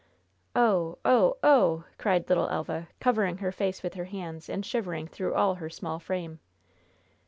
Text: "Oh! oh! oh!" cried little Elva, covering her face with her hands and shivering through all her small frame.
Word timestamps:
"Oh! 0.55 0.97
oh! 1.05 1.37
oh!" 1.43 1.83
cried 1.99 2.27
little 2.27 2.49
Elva, 2.49 2.87
covering 2.99 3.37
her 3.37 3.51
face 3.51 3.83
with 3.83 3.93
her 3.93 4.05
hands 4.05 4.49
and 4.49 4.65
shivering 4.65 5.05
through 5.07 5.35
all 5.35 5.53
her 5.61 5.69
small 5.69 5.99
frame. 5.99 6.39